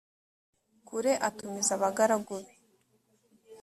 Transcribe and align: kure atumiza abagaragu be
kure 0.87 1.13
atumiza 1.27 1.71
abagaragu 1.77 2.35
be 2.43 2.51